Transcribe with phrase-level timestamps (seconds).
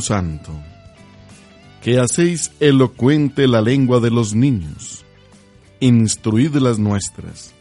[0.00, 0.52] Santo,
[1.82, 5.04] que hacéis elocuente la lengua de los niños,
[5.80, 7.54] instruid las nuestras,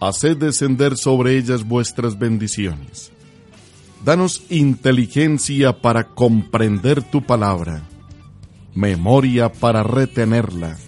[0.00, 3.12] haced descender sobre ellas vuestras bendiciones.
[4.04, 7.82] Danos inteligencia para comprender tu palabra,
[8.74, 10.78] memoria para retenerla,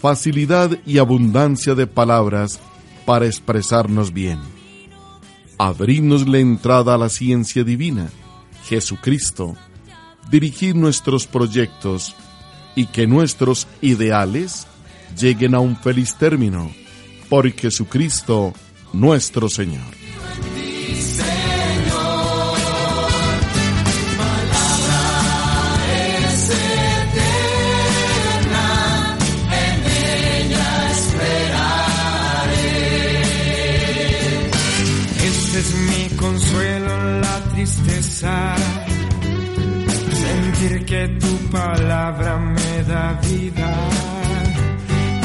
[0.00, 2.60] facilidad y abundancia de palabras
[3.04, 4.38] para expresarnos bien.
[5.58, 8.10] Abridnos la entrada a la ciencia divina
[8.64, 9.56] Jesucristo,
[10.30, 12.14] dirigir nuestros proyectos
[12.74, 14.66] y que nuestros ideales
[15.18, 16.70] lleguen a un feliz término,
[17.28, 18.52] por Jesucristo
[18.92, 20.01] nuestro Señor.
[40.62, 43.88] Que tu palabra me da vida.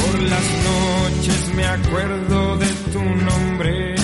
[0.01, 3.95] Por las noches me acuerdo de tu nombre.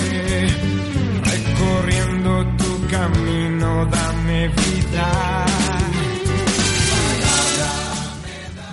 [1.24, 5.46] Recorriendo tu camino, dame vida.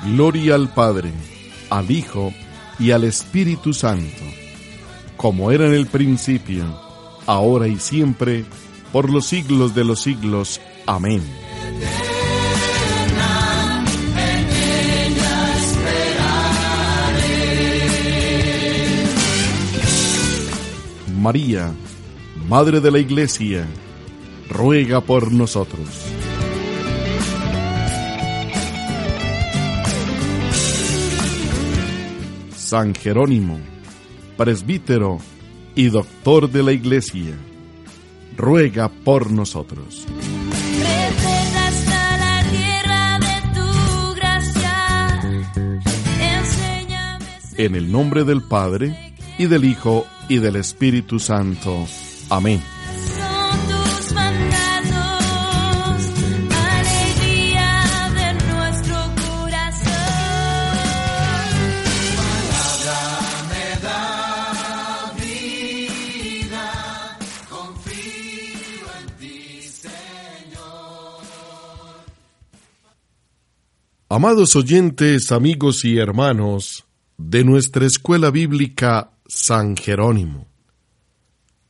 [0.05, 1.11] Gloria al Padre,
[1.71, 2.31] al Hijo
[2.77, 4.23] y al Espíritu Santo,
[5.17, 6.65] como era en el principio,
[7.25, 8.45] ahora y siempre,
[8.91, 10.61] por los siglos de los siglos.
[10.85, 11.40] Amén.
[21.21, 21.71] María,
[22.49, 23.67] Madre de la Iglesia,
[24.49, 25.87] ruega por nosotros.
[32.55, 33.59] San Jerónimo,
[34.35, 35.19] presbítero
[35.75, 37.37] y doctor de la Iglesia,
[38.35, 40.07] ruega por nosotros.
[47.57, 49.10] En el nombre del Padre,
[49.41, 51.87] y del Hijo, y del Espíritu Santo.
[52.29, 52.61] Amén.
[53.17, 56.05] son tus mandatos,
[56.69, 59.81] alegría de nuestro corazón.
[74.07, 76.85] Amados oyentes, amigos y hermanos
[77.17, 80.45] de nuestra escuela bíblica San Jerónimo,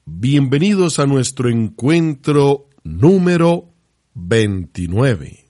[0.04, 3.70] bienvenidos a nuestro encuentro número
[4.16, 5.46] 29.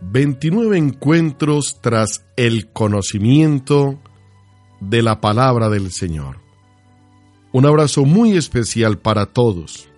[0.00, 4.00] Veintinueve encuentros tras el conocimiento
[4.80, 6.40] de la palabra del Señor.
[7.52, 9.88] Un abrazo muy especial para todos,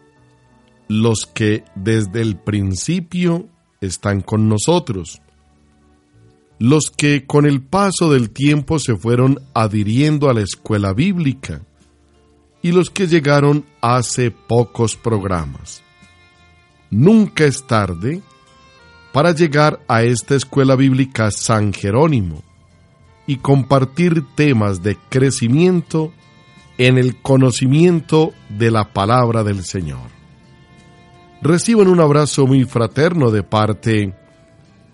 [0.89, 3.49] los que desde el principio
[3.81, 5.21] están con nosotros,
[6.59, 11.63] los que con el paso del tiempo se fueron adhiriendo a la escuela bíblica
[12.63, 15.83] y los que llegaron hace pocos programas.
[16.91, 18.23] Nunca es tarde
[19.13, 22.43] para llegar a esta escuela bíblica San Jerónimo
[23.27, 26.13] y compartir temas de crecimiento
[26.79, 30.16] en el conocimiento de la palabra del Señor.
[31.47, 34.13] Reciban un abrazo muy fraterno de parte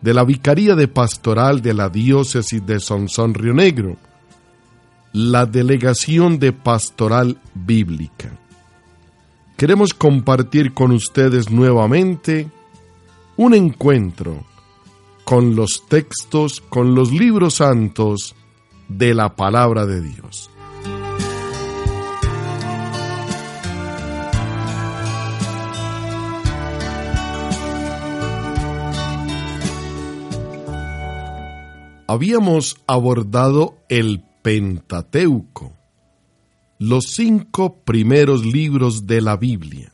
[0.03, 3.97] de la Vicaría de Pastoral de la Diócesis de Sonsón Río Negro,
[5.15, 8.39] la Delegación de Pastoral Bíblica.
[9.57, 12.51] Queremos compartir con ustedes nuevamente
[13.39, 14.45] un encuentro
[15.25, 18.35] con los textos, con los libros santos
[18.89, 20.51] de la palabra de Dios.
[32.13, 35.73] Habíamos abordado el Pentateuco,
[36.79, 39.91] los cinco primeros libros de la Biblia.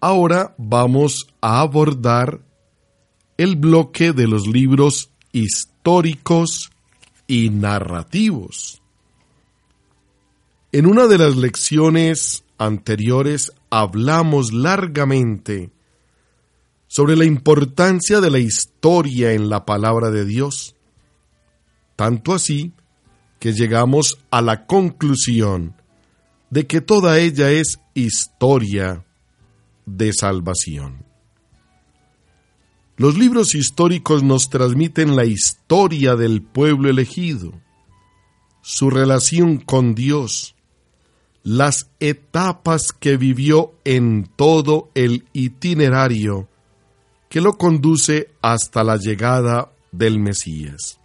[0.00, 2.40] Ahora vamos a abordar
[3.36, 6.72] el bloque de los libros históricos
[7.28, 8.82] y narrativos.
[10.72, 15.70] En una de las lecciones anteriores hablamos largamente
[16.94, 20.76] sobre la importancia de la historia en la palabra de Dios,
[21.96, 22.72] tanto así
[23.40, 25.74] que llegamos a la conclusión
[26.50, 29.04] de que toda ella es historia
[29.86, 31.04] de salvación.
[32.96, 37.60] Los libros históricos nos transmiten la historia del pueblo elegido,
[38.62, 40.54] su relación con Dios,
[41.42, 46.50] las etapas que vivió en todo el itinerario
[47.34, 51.00] que lo conduce hasta la llegada del Mesías.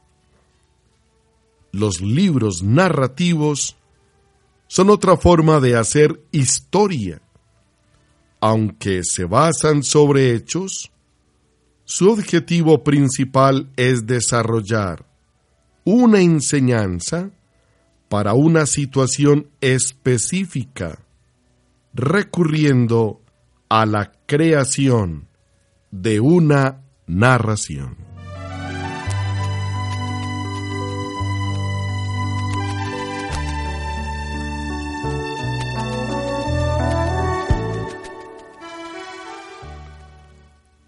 [1.71, 3.77] Los libros narrativos
[4.67, 7.19] son otra forma de hacer historia.
[8.39, 10.91] Aunque se basan sobre hechos,
[11.83, 15.07] su objetivo principal es desarrollar
[15.83, 17.31] una enseñanza
[18.07, 20.99] para una situación específica,
[21.95, 23.19] recurriendo
[23.67, 25.28] a la creación
[25.91, 28.09] de una narración.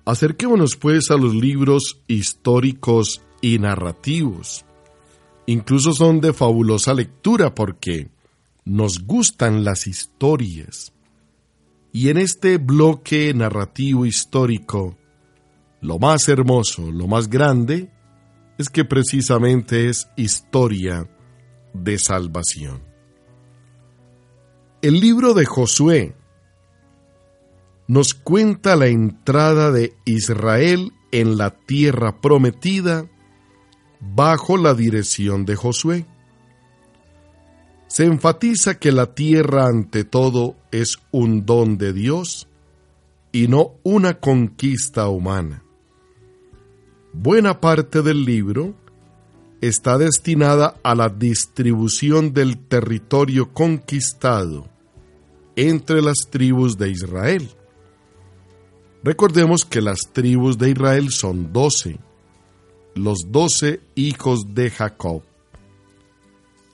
[0.05, 4.65] Acerquémonos pues a los libros históricos y narrativos.
[5.45, 8.09] Incluso son de fabulosa lectura porque
[8.65, 10.91] nos gustan las historias.
[12.01, 14.97] Y en este bloque narrativo histórico,
[15.81, 17.91] lo más hermoso, lo más grande,
[18.57, 21.07] es que precisamente es historia
[21.75, 22.81] de salvación.
[24.81, 26.15] El libro de Josué
[27.85, 33.11] nos cuenta la entrada de Israel en la tierra prometida
[33.99, 36.07] bajo la dirección de Josué.
[37.91, 42.47] Se enfatiza que la tierra ante todo es un don de Dios
[43.33, 45.61] y no una conquista humana.
[47.11, 48.75] Buena parte del libro
[49.59, 54.69] está destinada a la distribución del territorio conquistado
[55.57, 57.49] entre las tribus de Israel.
[59.03, 61.99] Recordemos que las tribus de Israel son doce,
[62.95, 65.23] los doce hijos de Jacob.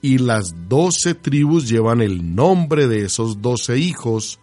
[0.00, 4.38] Y las doce tribus llevan el nombre de esos doce hijos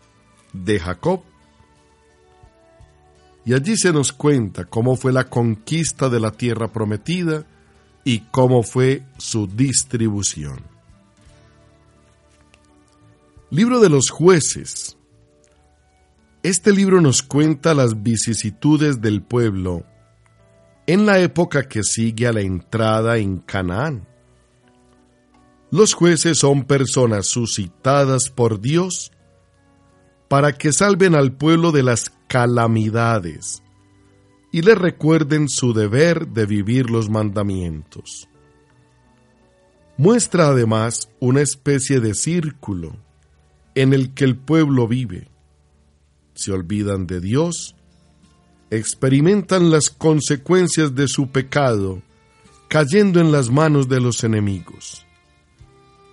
[0.51, 1.21] de Jacob.
[3.45, 7.45] Y allí se nos cuenta cómo fue la conquista de la tierra prometida
[8.03, 10.61] y cómo fue su distribución.
[13.49, 14.97] Libro de los jueces
[16.45, 19.83] este libro nos cuenta las vicisitudes del pueblo
[20.85, 24.07] en la época que sigue a la entrada en Canaán.
[25.75, 29.11] Los jueces son personas suscitadas por Dios
[30.29, 33.61] para que salven al pueblo de las calamidades
[34.53, 38.29] y le recuerden su deber de vivir los mandamientos.
[39.97, 42.95] Muestra además una especie de círculo
[43.75, 45.27] en el que el pueblo vive
[46.35, 47.75] se olvidan de Dios,
[48.69, 52.01] experimentan las consecuencias de su pecado,
[52.69, 55.04] cayendo en las manos de los enemigos.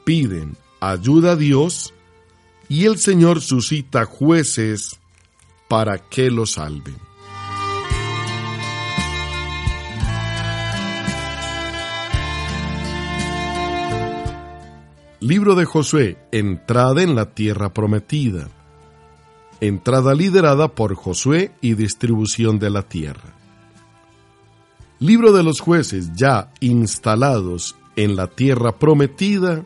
[0.05, 1.95] Piden ayuda a Dios
[2.69, 4.99] y el Señor suscita jueces
[5.69, 6.97] para que los salven.
[15.21, 18.49] Libro de Josué, entrada en la tierra prometida
[19.63, 23.33] entrada liderada por Josué y distribución de la tierra.
[24.99, 29.65] Libro de los jueces ya instalados en la tierra prometida,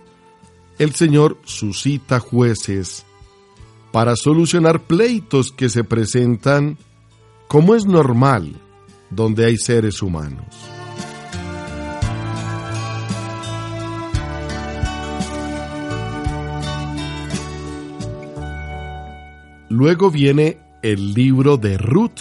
[0.78, 3.06] el Señor suscita jueces
[3.92, 6.76] para solucionar pleitos que se presentan
[7.48, 8.60] como es normal
[9.10, 10.44] donde hay seres humanos.
[19.68, 22.20] Luego viene el libro de Ruth.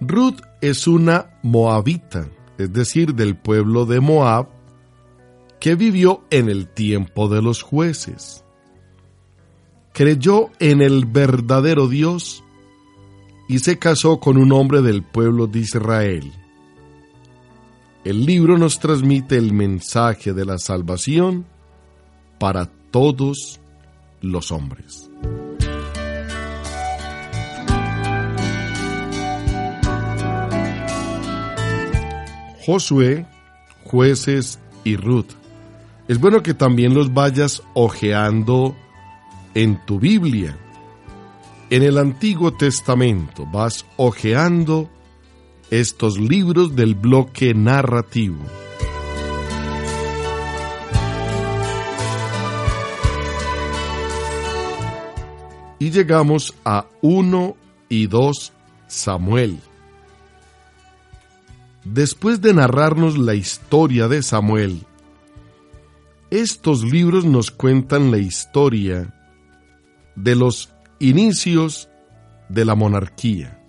[0.00, 4.48] Ruth es una moabita, es decir, del pueblo de Moab,
[5.62, 8.42] que vivió en el tiempo de los jueces.
[9.92, 12.42] Creyó en el verdadero Dios
[13.48, 16.32] y se casó con un hombre del pueblo de Israel.
[18.04, 21.46] El libro nos transmite el mensaje de la salvación
[22.40, 23.60] para todos
[24.20, 25.08] los hombres.
[32.66, 33.26] Josué,
[33.84, 35.41] jueces y Ruth.
[36.12, 38.76] Es bueno que también los vayas ojeando
[39.54, 40.58] en tu Biblia.
[41.70, 44.90] En el Antiguo Testamento vas ojeando
[45.70, 48.44] estos libros del bloque narrativo.
[55.78, 57.56] Y llegamos a 1
[57.88, 58.52] y 2
[58.86, 59.60] Samuel.
[61.86, 64.84] Después de narrarnos la historia de Samuel,
[66.40, 69.14] estos libros nos cuentan la historia
[70.16, 71.88] de los inicios
[72.48, 73.62] de la monarquía.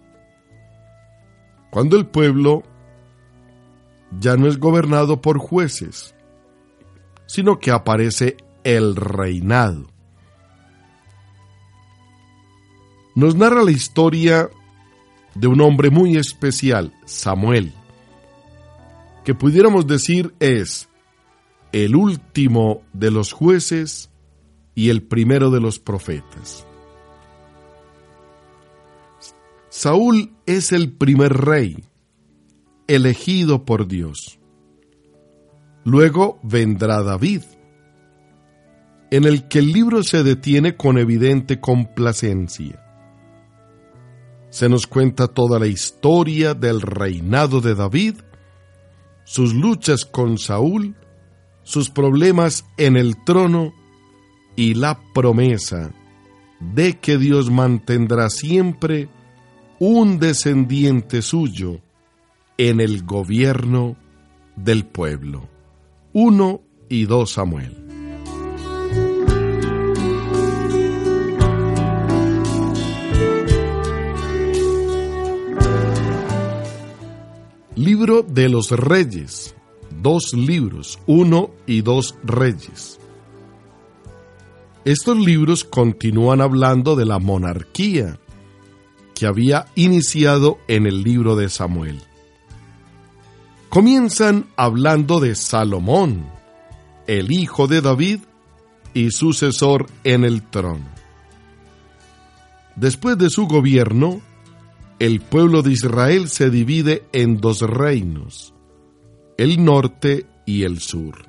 [1.69, 2.63] Cuando el pueblo
[4.19, 6.15] ya no es gobernado por jueces,
[7.25, 9.87] sino que aparece el reinado.
[13.15, 14.49] Nos narra la historia
[15.35, 17.73] de un hombre muy especial, Samuel
[19.23, 20.89] que pudiéramos decir es
[21.73, 24.09] el último de los jueces
[24.75, 26.65] y el primero de los profetas.
[29.69, 31.83] Saúl es el primer rey
[32.87, 34.39] elegido por Dios.
[35.83, 37.41] Luego vendrá David,
[39.09, 42.79] en el que el libro se detiene con evidente complacencia.
[44.51, 48.15] Se nos cuenta toda la historia del reinado de David
[49.23, 50.95] sus luchas con Saúl,
[51.63, 53.73] sus problemas en el trono
[54.55, 55.91] y la promesa
[56.59, 59.09] de que Dios mantendrá siempre
[59.79, 61.81] un descendiente suyo
[62.57, 63.97] en el gobierno
[64.55, 65.49] del pueblo.
[66.13, 67.83] 1 y 2 Samuel.
[77.75, 79.55] Libro de los Reyes.
[80.01, 82.99] Dos libros, uno y dos Reyes.
[84.85, 88.19] Estos libros continúan hablando de la monarquía
[89.15, 92.01] que había iniciado en el libro de Samuel.
[93.69, 96.25] Comienzan hablando de Salomón,
[97.07, 98.19] el hijo de David
[98.93, 100.85] y sucesor en el trono.
[102.75, 104.21] Después de su gobierno,
[104.99, 108.52] el pueblo de Israel se divide en dos reinos,
[109.37, 111.25] el norte y el sur.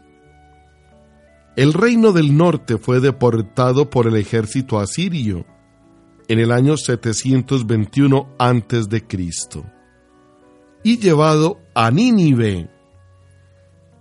[1.57, 5.47] El reino del norte fue deportado por el ejército asirio
[6.29, 9.05] en el año 721 a.C.
[10.83, 12.69] y llevado a Nínive,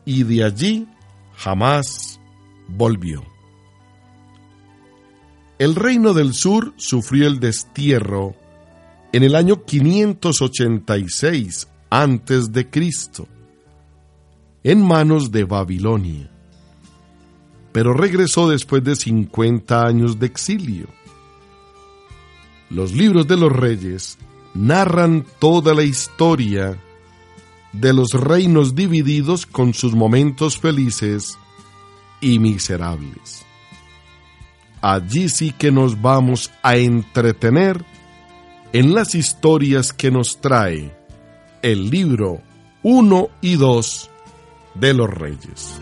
[0.06, 0.88] y de allí
[1.36, 2.20] jamás
[2.68, 3.24] volvió.
[5.60, 8.36] El reino del sur sufrió el destierro
[9.12, 13.28] en el año 586 antes de Cristo,
[14.64, 16.30] en manos de Babilonia,
[17.72, 20.88] pero regresó después de 50 años de exilio.
[22.70, 24.18] Los libros de los reyes
[24.54, 26.78] narran toda la historia
[27.74, 31.38] de los reinos divididos con sus momentos felices
[32.22, 33.46] y miserables.
[34.82, 37.84] Allí sí que nos vamos a entretener
[38.72, 40.96] en las historias que nos trae
[41.62, 42.42] el libro
[42.84, 44.10] 1 y 2
[44.76, 45.80] de los Reyes.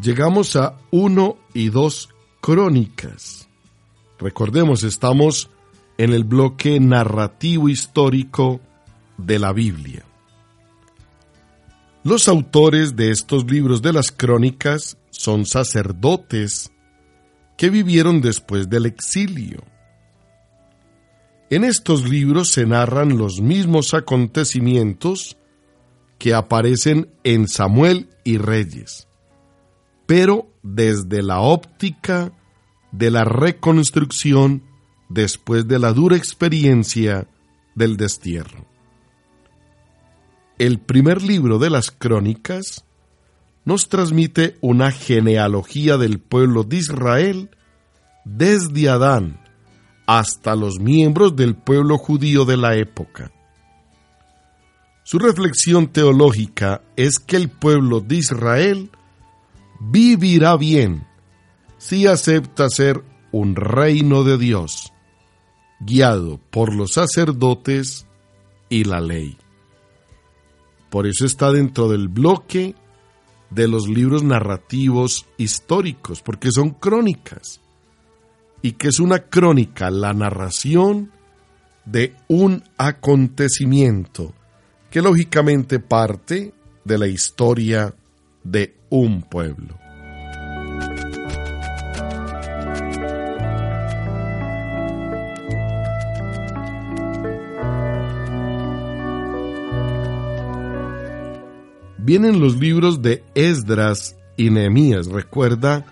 [0.00, 2.08] Llegamos a 1 y 2
[2.40, 3.48] crónicas.
[4.18, 5.50] Recordemos, estamos
[5.98, 8.60] en el bloque narrativo histórico
[9.16, 10.04] de la Biblia.
[12.04, 16.70] Los autores de estos libros de las crónicas son sacerdotes
[17.58, 19.62] que vivieron después del exilio.
[21.50, 25.36] En estos libros se narran los mismos acontecimientos
[26.18, 29.08] que aparecen en Samuel y Reyes,
[30.06, 32.32] pero desde la óptica
[32.92, 34.62] de la reconstrucción
[35.08, 37.26] después de la dura experiencia
[37.74, 38.66] del destierro.
[40.58, 42.84] El primer libro de las crónicas
[43.68, 47.50] nos transmite una genealogía del pueblo de Israel
[48.24, 49.42] desde Adán
[50.06, 53.30] hasta los miembros del pueblo judío de la época.
[55.04, 58.90] Su reflexión teológica es que el pueblo de Israel
[59.80, 61.06] vivirá bien
[61.76, 64.94] si acepta ser un reino de Dios,
[65.80, 68.06] guiado por los sacerdotes
[68.70, 69.36] y la ley.
[70.88, 72.74] Por eso está dentro del bloque
[73.50, 77.60] de los libros narrativos históricos, porque son crónicas.
[78.62, 79.90] ¿Y que es una crónica?
[79.90, 81.10] La narración
[81.84, 84.34] de un acontecimiento
[84.90, 86.52] que lógicamente parte
[86.84, 87.94] de la historia
[88.42, 89.87] de un pueblo.
[102.08, 105.08] Vienen los libros de Esdras y Nehemías.
[105.08, 105.84] Recuerda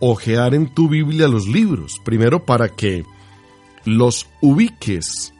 [0.00, 3.04] ojear en tu Biblia los libros, primero para que
[3.84, 5.32] los ubiques,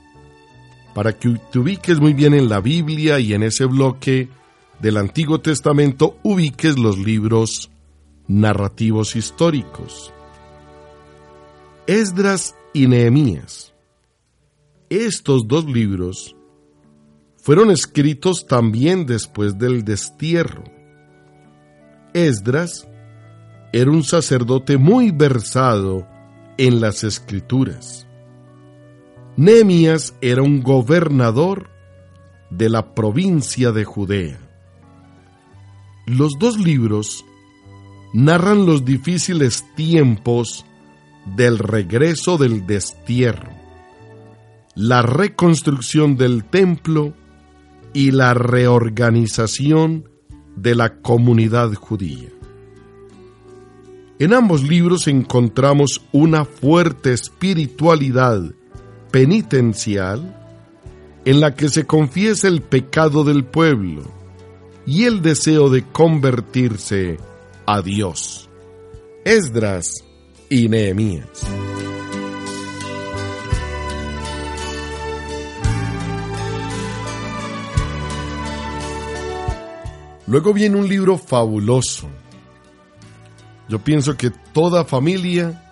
[0.95, 4.29] para que te ubiques muy bien en la Biblia y en ese bloque
[4.79, 7.73] del Antiguo Testamento ubiques los libros
[8.29, 10.13] narrativos históricos.
[11.89, 13.75] Esdras y Nehemías.
[14.89, 16.37] Estos dos libros
[17.43, 20.63] fueron escritos también después del destierro.
[22.15, 22.89] Esdras
[23.73, 26.07] era un sacerdote muy versado
[26.57, 28.07] en las escrituras.
[29.37, 31.69] Nehemías era un gobernador
[32.51, 34.39] de la provincia de Judea.
[36.07, 37.25] Los dos libros
[38.15, 40.65] narran los difíciles tiempos
[41.35, 43.51] del regreso del destierro,
[44.77, 47.15] la reconstrucción del templo
[47.93, 50.09] y la reorganización
[50.57, 52.29] de la comunidad judía.
[54.19, 58.41] En ambos libros encontramos una fuerte espiritualidad
[59.11, 60.39] penitencial
[61.25, 64.03] en la que se confiesa el pecado del pueblo
[64.87, 67.19] y el deseo de convertirse
[67.67, 68.49] a Dios.
[69.25, 70.05] Esdras
[70.49, 71.72] y Nehemías.
[80.33, 82.09] Luego viene un libro fabuloso.
[83.69, 85.63] Yo pienso que toda familia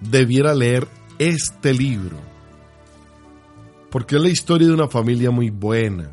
[0.00, 0.86] debiera leer
[1.18, 2.16] este libro.
[3.90, 6.12] Porque es la historia de una familia muy buena,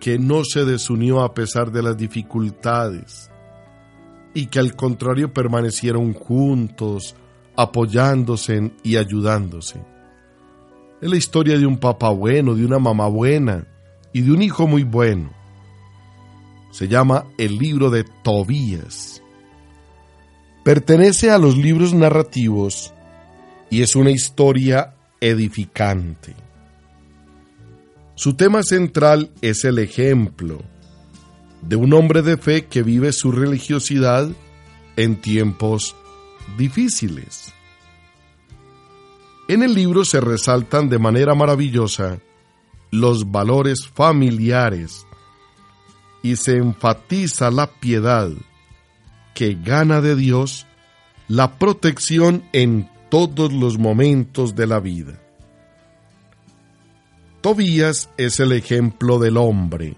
[0.00, 3.30] que no se desunió a pesar de las dificultades
[4.34, 7.14] y que al contrario permanecieron juntos,
[7.54, 9.80] apoyándose y ayudándose.
[11.00, 13.68] Es la historia de un papá bueno, de una mamá buena
[14.12, 15.37] y de un hijo muy bueno.
[16.70, 19.22] Se llama el libro de Tobías.
[20.64, 22.92] Pertenece a los libros narrativos
[23.70, 26.34] y es una historia edificante.
[28.14, 30.60] Su tema central es el ejemplo
[31.62, 34.28] de un hombre de fe que vive su religiosidad
[34.96, 35.94] en tiempos
[36.56, 37.52] difíciles.
[39.48, 42.18] En el libro se resaltan de manera maravillosa
[42.90, 45.06] los valores familiares
[46.22, 48.30] y se enfatiza la piedad
[49.34, 50.66] que gana de Dios
[51.28, 55.20] la protección en todos los momentos de la vida.
[57.40, 59.96] Tobías es el ejemplo del hombre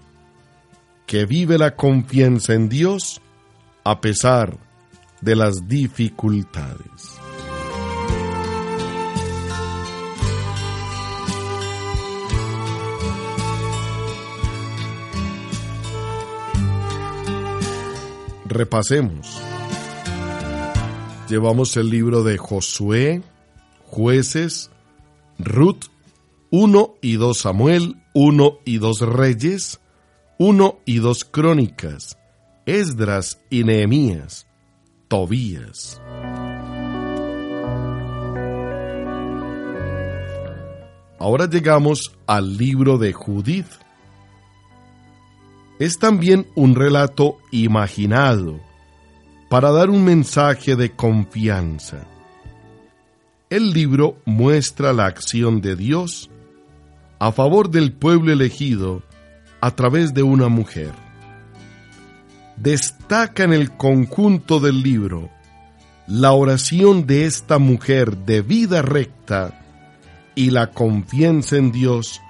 [1.07, 3.21] que vive la confianza en Dios
[3.83, 4.57] a pesar
[5.21, 7.20] de las dificultades.
[18.51, 19.41] Repasemos.
[21.29, 23.23] Llevamos el libro de Josué,
[23.85, 24.69] jueces,
[25.39, 25.85] Ruth,
[26.49, 29.79] 1 y 2 Samuel, 1 y 2 Reyes,
[30.37, 32.17] 1 y 2 Crónicas,
[32.65, 34.47] Esdras y Nehemías,
[35.07, 36.01] Tobías.
[41.19, 43.90] Ahora llegamos al libro de Judith.
[45.81, 48.59] Es también un relato imaginado
[49.49, 52.05] para dar un mensaje de confianza.
[53.49, 56.29] El libro muestra la acción de Dios
[57.17, 59.01] a favor del pueblo elegido
[59.59, 60.91] a través de una mujer.
[62.57, 65.31] Destaca en el conjunto del libro
[66.05, 69.59] la oración de esta mujer de vida recta
[70.35, 72.21] y la confianza en Dios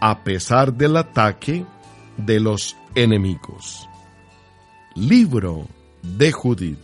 [0.00, 1.66] a pesar del ataque
[2.16, 3.88] de los enemigos.
[4.94, 5.66] Libro
[6.02, 6.78] de Judith.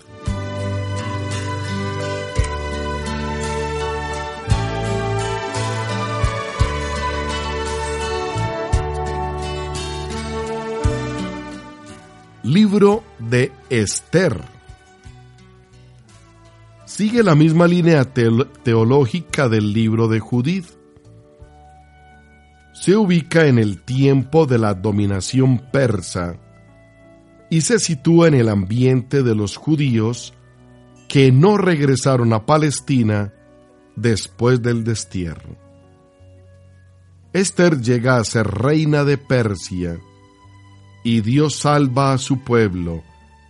[12.43, 14.43] Libro de Esther.
[16.85, 20.80] Sigue la misma línea teológica del libro de Judith.
[22.81, 26.37] Se ubica en el tiempo de la dominación persa
[27.51, 30.33] y se sitúa en el ambiente de los judíos
[31.07, 33.35] que no regresaron a Palestina
[33.97, 35.59] después del destierro.
[37.35, 40.01] Esther llega a ser reina de Persia
[41.05, 43.03] y Dios salva a su pueblo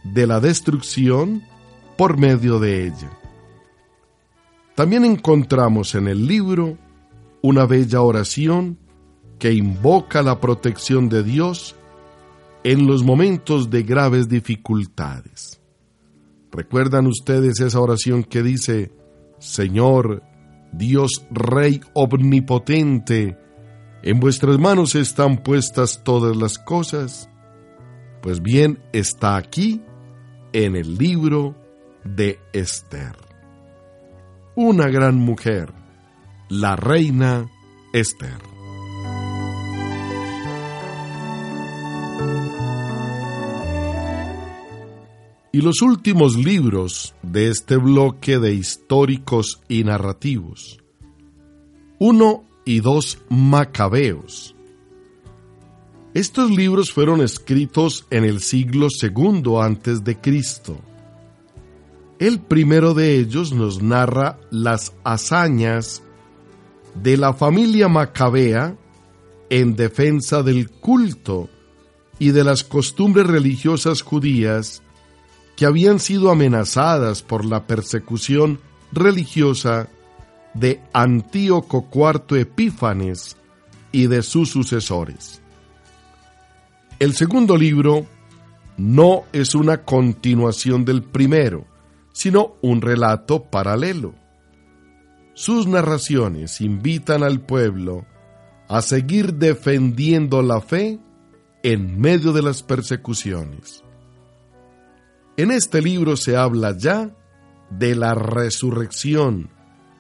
[0.03, 1.45] de la destrucción
[1.97, 3.17] por medio de ella.
[4.75, 6.77] También encontramos en el libro
[7.43, 8.90] una bella oración
[9.41, 11.75] que invoca la protección de Dios
[12.63, 15.61] en los momentos de graves dificultades.
[16.53, 18.93] ¿Recuerdan ustedes esa oración que dice,
[19.39, 20.23] Señor,
[20.73, 23.39] Dios Rey Omnipotente,
[24.03, 27.31] en vuestras manos están puestas todas las cosas?
[28.21, 29.81] Pues bien, está aquí
[30.53, 31.57] en el libro
[32.05, 33.17] de Esther.
[34.55, 35.73] Una gran mujer,
[36.51, 37.49] la reina
[37.95, 38.60] Esther.
[45.53, 50.79] Y los últimos libros de este bloque de históricos y narrativos.
[51.99, 54.55] Uno y dos Macabeos.
[56.15, 60.79] Estos libros fueron escritos en el siglo II antes de Cristo.
[62.21, 66.03] El primero de ellos nos narra las hazañas
[66.95, 68.77] de la familia macabea
[69.49, 71.49] en defensa del culto
[72.21, 74.83] y de las costumbres religiosas judías
[75.61, 78.61] que habían sido amenazadas por la persecución
[78.93, 79.91] religiosa
[80.55, 83.37] de Antíoco IV Epífanes
[83.93, 85.43] y de sus sucesores.
[86.99, 88.07] El segundo libro
[88.79, 91.67] no es una continuación del primero,
[92.11, 94.15] sino un relato paralelo.
[95.35, 98.07] Sus narraciones invitan al pueblo
[98.67, 100.99] a seguir defendiendo la fe
[101.63, 103.85] en medio de las persecuciones.
[105.37, 107.17] En este libro se habla ya
[107.71, 109.51] de la resurrección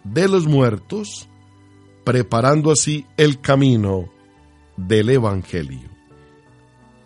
[0.05, 1.29] de los muertos,
[2.05, 4.11] preparando así el camino
[4.77, 5.88] del Evangelio.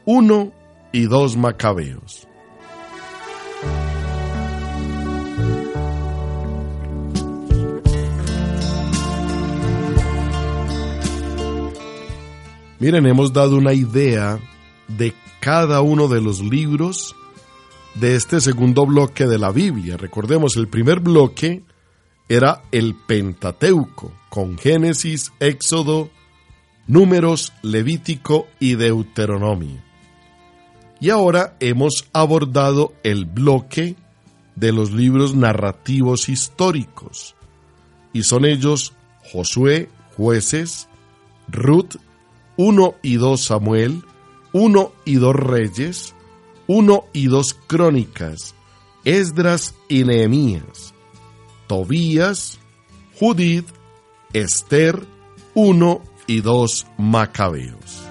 [0.05, 0.53] Uno
[0.93, 2.27] y dos Macabeos.
[12.81, 14.39] Miren, hemos dado una idea
[14.89, 17.17] de cada uno de los libros
[17.95, 19.97] de este segundo bloque de la Biblia.
[19.97, 21.63] Recordemos, el primer bloque
[22.29, 26.11] era el Pentateuco, con Génesis, Éxodo,
[26.87, 29.83] Números, Levítico y Deuteronomio.
[31.01, 33.97] Y ahora hemos abordado el bloque
[34.57, 37.35] de los libros narrativos históricos,
[38.13, 38.95] y son ellos
[39.33, 40.89] Josué, Jueces,
[41.49, 41.97] Ruth,
[42.57, 44.03] 1 y 2 Samuel,
[44.53, 46.15] 1 y 2 Reyes,
[46.67, 48.55] 1 y 2 Crónicas,
[49.05, 50.95] Esdras y Nehemías,
[51.67, 52.59] Tobías,
[53.19, 53.67] Judith,
[54.33, 55.07] Esther,
[55.55, 58.03] 1 y 2 Macabeos.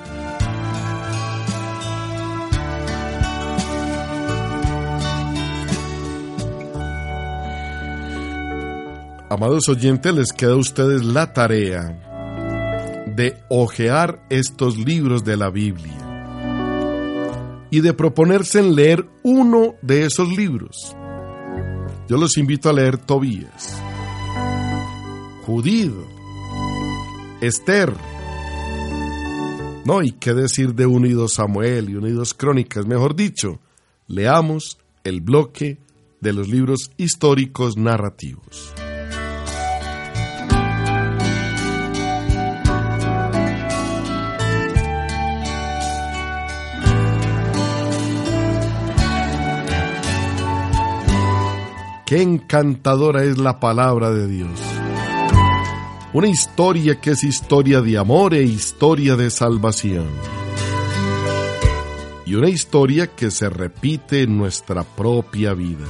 [9.30, 16.03] Amados oyentes, les queda a ustedes la tarea de hojear estos libros de la Biblia
[17.74, 20.96] y de proponerse en leer uno de esos libros.
[22.08, 23.82] Yo los invito a leer Tobías,
[25.44, 25.92] Judith,
[27.42, 27.92] Esther.
[29.86, 33.60] No, y qué decir de Unidos Samuel y Unidos Crónicas, mejor dicho,
[34.06, 35.80] leamos el bloque
[36.22, 38.72] de los libros históricos narrativos.
[52.14, 54.60] Qué encantadora es la palabra de Dios.
[56.14, 60.06] Una historia que es historia de amor e historia de salvación.
[62.28, 65.88] Y una historia que se repite en nuestra propia vida.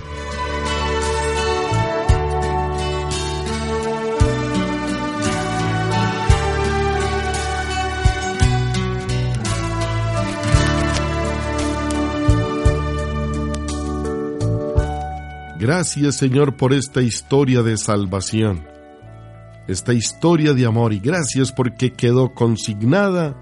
[15.63, 18.65] Gracias Señor por esta historia de salvación,
[19.65, 23.34] esta historia de amor y gracias porque quedó consignada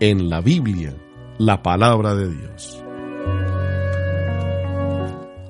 [0.00, 0.96] en la Biblia,
[1.36, 2.82] la palabra de Dios.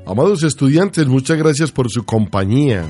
[0.04, 2.84] Amados estudiantes, muchas gracias por su compañía.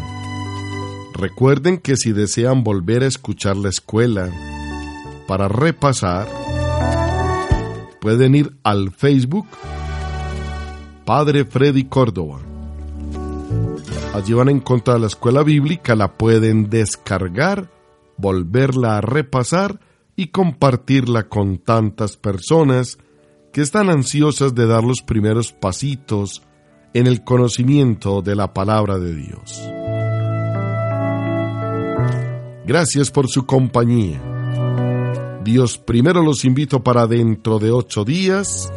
[1.12, 4.31] Recuerden que si desean volver a escuchar la escuela
[5.29, 6.27] para repasar,
[8.01, 9.47] pueden ir al Facebook
[11.05, 12.54] Padre Freddy Córdoba.
[14.14, 17.68] Allí van a encontrar la escuela bíblica, la pueden descargar,
[18.16, 19.81] volverla a repasar
[20.14, 22.96] y compartirla con tantas personas
[23.53, 26.44] que están ansiosas de dar los primeros pasitos
[26.92, 29.61] en el conocimiento de la palabra de Dios.
[32.64, 34.22] Gracias por su compañía.
[35.42, 38.72] Dios primero los invito para dentro de ocho días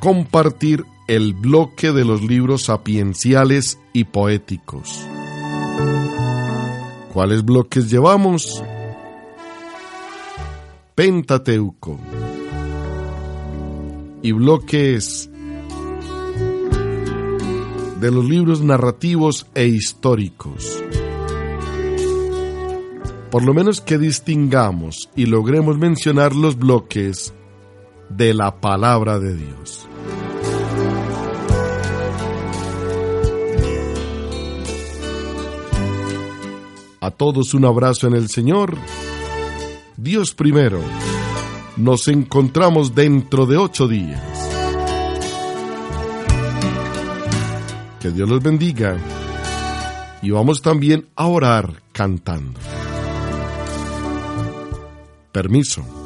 [0.00, 5.06] compartir el bloque de los libros sapienciales y poéticos.
[7.12, 8.62] ¿Cuáles bloques llevamos?
[10.94, 11.98] Pentateuco
[14.22, 15.30] y bloques
[18.00, 20.82] de los libros narrativos e históricos.
[23.30, 27.34] Por lo menos que distingamos y logremos mencionar los bloques
[28.08, 29.88] de la palabra de Dios.
[37.04, 38.78] A todos un abrazo en el Señor.
[39.98, 40.80] Dios primero.
[41.76, 44.22] Nos encontramos dentro de ocho días.
[48.00, 48.96] Que Dios los bendiga.
[50.22, 52.58] Y vamos también a orar cantando.
[55.30, 56.03] Permiso.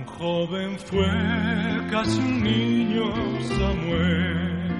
[0.00, 1.06] Un joven fue
[1.90, 4.70] casi un niño Samuel.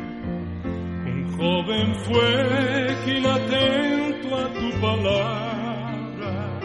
[0.64, 6.60] Un joven fue quien atento a tu palabra.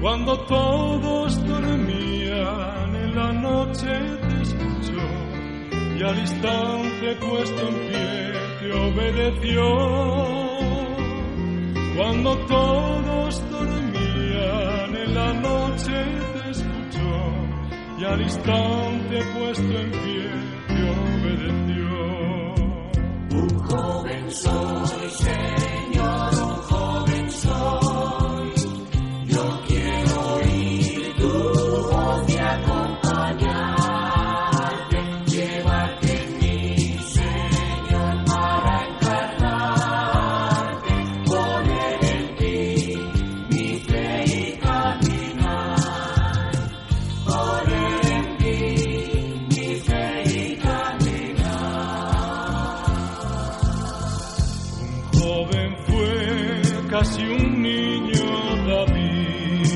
[0.00, 3.92] Cuando todos dormían en la noche
[4.22, 5.04] te escuchó
[5.98, 9.64] y al instante puesto en pie te obedeció.
[11.94, 16.29] Cuando todos dormían en la noche
[18.00, 20.30] y al instante puesto en pie
[20.68, 21.84] te obedeció.
[23.32, 23.48] Un
[57.00, 58.26] casi un niño
[58.68, 59.72] David,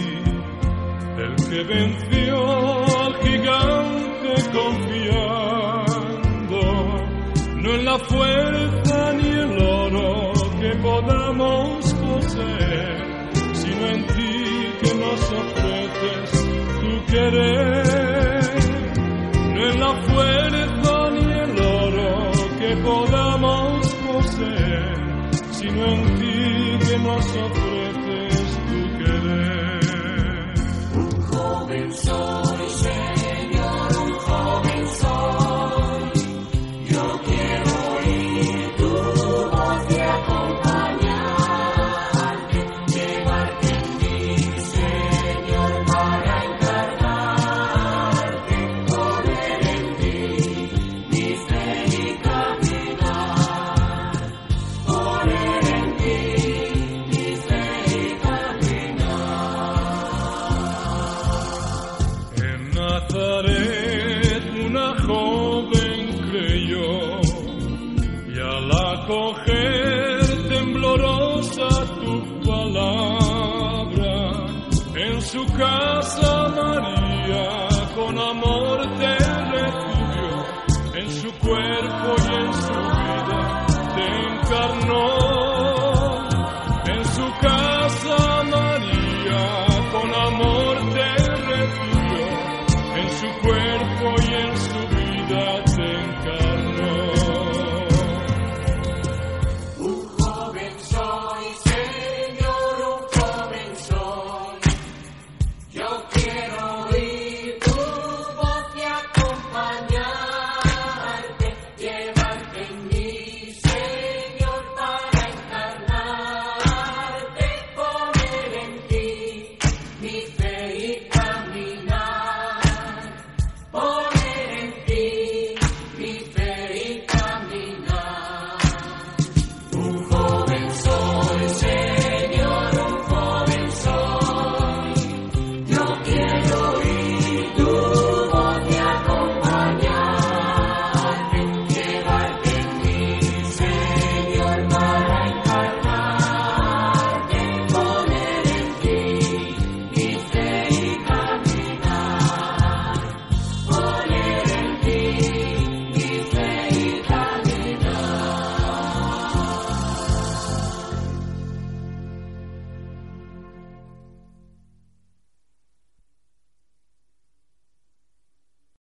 [1.25, 2.37] el que venció
[3.03, 5.81] al gigante confiando,
[7.63, 14.45] no en la fuerza ni el oro que podamos poseer, sino en ti
[14.83, 16.31] que nos ofreces
[16.81, 17.54] tu querer.